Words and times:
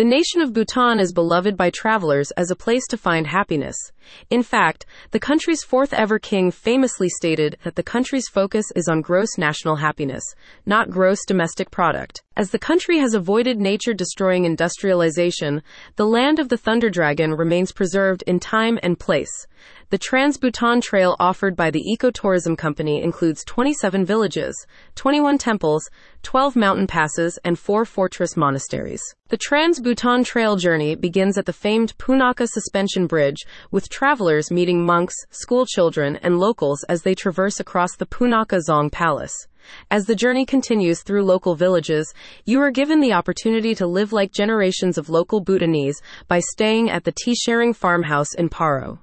The 0.00 0.06
nation 0.06 0.40
of 0.40 0.54
Bhutan 0.54 0.98
is 0.98 1.12
beloved 1.12 1.58
by 1.58 1.68
travelers 1.68 2.30
as 2.30 2.50
a 2.50 2.56
place 2.56 2.86
to 2.86 2.96
find 2.96 3.26
happiness. 3.26 3.76
In 4.30 4.42
fact, 4.42 4.86
the 5.10 5.20
country's 5.20 5.62
fourth 5.62 5.92
ever 5.92 6.18
king 6.18 6.50
famously 6.50 7.10
stated 7.10 7.58
that 7.64 7.74
the 7.74 7.82
country's 7.82 8.26
focus 8.26 8.64
is 8.74 8.88
on 8.88 9.02
gross 9.02 9.36
national 9.36 9.76
happiness, 9.76 10.24
not 10.64 10.88
gross 10.88 11.26
domestic 11.26 11.70
product. 11.70 12.22
As 12.36 12.50
the 12.50 12.60
country 12.60 12.98
has 12.98 13.12
avoided 13.12 13.58
nature 13.58 13.92
destroying 13.92 14.44
industrialization, 14.44 15.64
the 15.96 16.06
land 16.06 16.38
of 16.38 16.48
the 16.48 16.56
Thunder 16.56 16.88
Dragon 16.88 17.34
remains 17.34 17.72
preserved 17.72 18.22
in 18.24 18.38
time 18.38 18.78
and 18.84 18.98
place. 18.98 19.46
The 19.90 19.98
Trans 19.98 20.38
Bhutan 20.38 20.80
Trail 20.80 21.16
offered 21.18 21.56
by 21.56 21.72
the 21.72 21.82
Ecotourism 21.92 22.56
Company 22.56 23.02
includes 23.02 23.44
27 23.44 24.06
villages, 24.06 24.54
21 24.94 25.38
temples, 25.38 25.90
12 26.22 26.54
mountain 26.54 26.86
passes, 26.86 27.36
and 27.44 27.58
4 27.58 27.84
fortress 27.84 28.36
monasteries. 28.36 29.02
The 29.28 29.36
Trans 29.36 29.80
Bhutan 29.80 30.22
Trail 30.22 30.54
journey 30.54 30.94
begins 30.94 31.36
at 31.36 31.46
the 31.46 31.52
famed 31.52 31.98
Punakha 31.98 32.46
Suspension 32.48 33.08
Bridge, 33.08 33.44
with 33.72 33.88
travelers 33.88 34.52
meeting 34.52 34.86
monks, 34.86 35.16
school 35.30 35.66
children, 35.66 36.16
and 36.22 36.38
locals 36.38 36.84
as 36.84 37.02
they 37.02 37.16
traverse 37.16 37.58
across 37.58 37.96
the 37.96 38.06
Punakha 38.06 38.60
Dzong 38.66 38.92
Palace. 38.92 39.48
As 39.90 40.06
the 40.06 40.14
journey 40.14 40.46
continues 40.46 41.02
through 41.02 41.24
local 41.24 41.54
villages, 41.54 42.12
you 42.44 42.60
are 42.60 42.70
given 42.70 43.00
the 43.00 43.12
opportunity 43.12 43.74
to 43.74 43.86
live 43.86 44.12
like 44.12 44.32
generations 44.32 44.98
of 44.98 45.08
local 45.08 45.40
Bhutanese 45.40 46.00
by 46.28 46.40
staying 46.40 46.90
at 46.90 47.04
the 47.04 47.12
Tshering 47.12 47.74
farmhouse 47.74 48.34
in 48.34 48.48
Paro. 48.48 48.98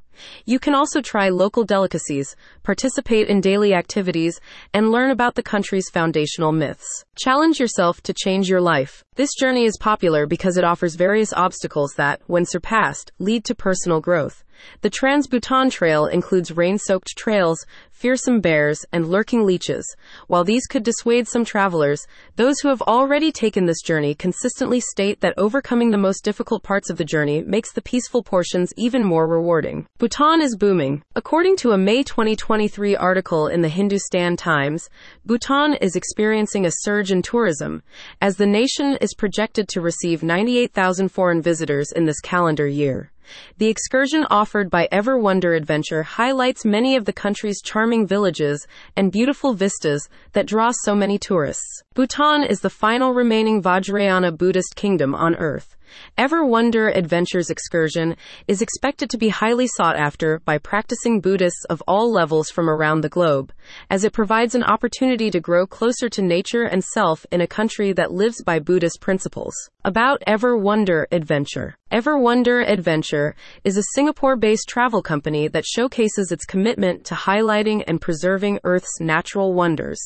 You 0.46 0.60
can 0.60 0.74
also 0.74 1.02
try 1.02 1.30
local 1.30 1.64
delicacies, 1.64 2.36
participate 2.64 3.28
in 3.28 3.42
daily 3.42 3.74
activities, 3.74 4.40
and 4.74 4.92
learn 4.92 5.12
about 5.12 5.36
the 5.36 5.44
country's 5.44 5.90
foundational 5.90 6.52
myths. 6.52 7.06
Challenge 7.16 7.60
yourself 7.60 8.02
to 8.02 8.14
change 8.14 8.50
your 8.50 8.62
life. 8.62 9.04
This 9.16 9.34
journey 9.40 9.66
is 9.66 9.78
popular 9.80 10.26
because 10.26 10.58
it 10.58 10.64
offers 10.64 10.96
various 10.96 11.34
obstacles 11.34 11.94
that, 11.98 12.22
when 12.28 12.46
surpassed, 12.46 13.12
lead 13.20 13.46
to 13.46 13.56
personal 13.56 14.02
growth. 14.02 14.44
The 14.82 14.90
Trans 14.90 15.28
Bhutan 15.28 15.70
Trail 15.70 16.06
includes 16.06 16.52
rain 16.52 16.78
soaked 16.78 17.16
trails, 17.18 17.66
fearsome 17.92 18.42
bears, 18.42 18.86
and 18.92 19.08
lurking 19.08 19.44
leeches. 19.44 19.96
While 20.28 20.44
these 20.44 20.68
could 20.68 20.84
dissuade 20.84 21.28
some 21.28 21.44
travelers, 21.44 22.06
those 22.36 22.60
who 22.60 22.70
have 22.70 22.82
already 22.84 23.32
taken 23.32 23.66
this 23.66 23.82
journey 23.82 24.14
consistently 24.14 24.80
state 24.80 25.22
that 25.22 25.34
overcoming 25.36 25.90
the 25.90 25.98
most 25.98 26.24
difficult 26.24 26.62
parts 26.62 26.92
of 26.92 26.98
the 26.98 27.06
journey 27.06 27.42
makes 27.42 27.74
the 27.74 27.82
peaceful 27.82 28.22
portions 28.22 28.72
even 28.78 29.04
more 29.04 29.28
rewarding. 29.28 29.88
Bhutan 29.98 30.42
is 30.42 30.56
booming. 30.56 31.02
According 31.16 31.58
to 31.58 31.72
a 31.72 31.78
May 31.78 32.04
2023 32.04 32.96
article 32.96 33.48
in 33.48 33.62
the 33.62 33.70
Hindustan 33.70 34.38
Times, 34.38 34.90
Bhutan 35.26 35.74
is 35.76 35.96
experiencing 35.96 36.66
a 36.66 36.72
surge 36.72 37.12
in 37.12 37.24
tourism, 37.24 37.82
as 38.22 38.38
the 38.38 38.46
nation 38.46 38.98
is 39.02 39.16
projected 39.16 39.68
to 39.70 39.82
receive 39.82 40.22
98,000 40.22 41.10
foreign 41.10 41.42
visitors 41.42 41.92
in 41.92 42.06
this 42.06 42.20
calendar 42.20 42.68
year. 42.68 43.12
The 43.58 43.68
excursion 43.68 44.26
offered 44.30 44.70
by 44.70 44.88
Ever 44.92 45.18
Wonder 45.18 45.54
Adventure 45.54 46.04
highlights 46.04 46.66
many 46.66 46.96
of 46.96 47.06
the 47.06 47.14
country's 47.14 47.62
charming 47.62 48.08
villages 48.08 48.68
and 48.96 49.12
beautiful 49.12 49.54
vistas 49.54 50.08
that 50.34 50.46
draw 50.46 50.72
so 50.84 50.96
many 50.96 51.18
tourists. 51.18 51.84
Bhutan 51.94 52.44
is 52.44 52.62
the 52.62 52.70
final 52.70 53.14
remaining 53.14 53.62
Vajrayana 53.62 54.38
Buddhist 54.38 54.76
kingdom 54.76 55.16
on 55.16 55.36
earth. 55.36 55.76
Ever 56.18 56.46
Wonder 56.46 56.90
Adventures 56.90 57.50
excursion 57.50 58.16
is 58.48 58.62
expected 58.62 59.10
to 59.10 59.18
be 59.18 59.30
highly 59.30 59.68
sought 59.68 59.96
after 59.96 60.40
by 60.46 60.58
practicing 60.58 61.22
Buddhists 61.22 61.66
of 61.66 61.84
all 61.88 62.12
levels 62.12 62.50
from 62.50 62.70
around 62.70 63.02
the 63.02 63.10
globe, 63.10 63.52
as 63.90 64.04
it 64.04 64.14
provides 64.14 64.56
an 64.56 64.64
opportunity 64.64 65.30
to 65.32 65.40
grow 65.40 65.66
closer 65.68 66.10
to 66.10 66.22
nature 66.22 66.64
and 66.64 66.84
self 66.84 67.26
in 67.32 67.42
a 67.42 67.48
country 67.48 67.94
that 67.94 68.12
lives 68.12 68.44
by 68.44 68.60
Buddhist 68.60 69.02
principles. 69.02 69.54
About 69.84 70.22
Ever 70.28 70.58
Wonder 70.58 71.08
Adventure. 71.12 71.78
Ever 71.90 72.18
Wonder 72.18 72.60
Adventure 72.60 73.36
is 73.64 73.78
a 73.78 73.84
Singapore 73.94 74.36
based 74.36 74.68
travel 74.68 75.02
company 75.02 75.48
that 75.48 75.66
showcases 75.66 76.32
its 76.32 76.46
commitment 76.46 77.06
to 77.06 77.16
highlighting 77.16 77.84
and 77.88 78.02
preserving 78.02 78.60
Earth's 78.64 79.00
natural 79.00 79.54
wonders. 79.54 80.00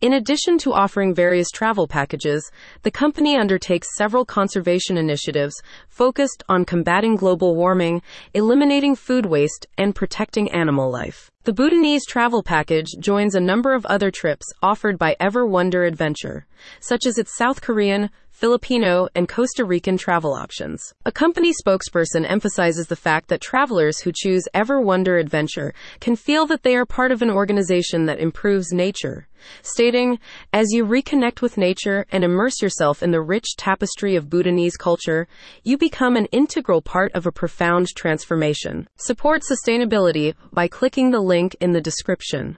In 0.00 0.12
addition 0.12 0.58
to 0.58 0.72
offering 0.72 1.14
various 1.14 1.50
travel 1.50 1.88
packages, 1.88 2.50
the 2.82 2.90
company 2.90 3.36
undertakes 3.36 3.96
several 3.96 4.24
conservation 4.24 4.96
initiatives 4.96 5.60
focused 5.88 6.44
on 6.48 6.64
combating 6.64 7.16
global 7.16 7.56
warming, 7.56 8.02
eliminating 8.32 8.94
food 8.94 9.26
waste, 9.26 9.66
and 9.76 9.94
protecting 9.94 10.50
animal 10.52 10.90
life. 10.90 11.30
The 11.44 11.52
Bhutanese 11.52 12.06
travel 12.06 12.42
package 12.42 12.88
joins 13.00 13.34
a 13.34 13.40
number 13.40 13.74
of 13.74 13.86
other 13.86 14.10
trips 14.10 14.46
offered 14.62 14.98
by 14.98 15.16
Ever 15.18 15.46
Wonder 15.46 15.84
Adventure, 15.84 16.46
such 16.78 17.06
as 17.06 17.18
its 17.18 17.36
South 17.36 17.60
Korean, 17.60 18.10
Filipino, 18.38 19.08
and 19.16 19.28
Costa 19.28 19.64
Rican 19.64 19.98
travel 19.98 20.32
options. 20.32 20.94
A 21.04 21.10
company 21.10 21.52
spokesperson 21.52 22.24
emphasizes 22.24 22.86
the 22.86 22.94
fact 22.94 23.26
that 23.26 23.40
travelers 23.40 23.98
who 23.98 24.12
choose 24.14 24.44
Ever 24.54 24.80
Wonder 24.80 25.16
Adventure 25.16 25.74
can 25.98 26.14
feel 26.14 26.46
that 26.46 26.62
they 26.62 26.76
are 26.76 26.86
part 26.86 27.10
of 27.10 27.20
an 27.20 27.30
organization 27.30 28.06
that 28.06 28.20
improves 28.20 28.70
nature, 28.72 29.26
stating, 29.62 30.20
As 30.52 30.68
you 30.70 30.86
reconnect 30.86 31.42
with 31.42 31.58
nature 31.58 32.06
and 32.12 32.22
immerse 32.22 32.62
yourself 32.62 33.02
in 33.02 33.10
the 33.10 33.20
rich 33.20 33.56
tapestry 33.56 34.14
of 34.14 34.30
Bhutanese 34.30 34.76
culture, 34.76 35.26
you 35.64 35.76
become 35.76 36.14
an 36.14 36.26
integral 36.26 36.80
part 36.80 37.10
of 37.14 37.26
a 37.26 37.32
profound 37.32 37.88
transformation. 37.96 38.86
Support 38.98 39.42
sustainability 39.42 40.34
by 40.52 40.68
clicking 40.68 41.10
the 41.10 41.18
link 41.18 41.56
in 41.60 41.72
the 41.72 41.80
description. 41.80 42.56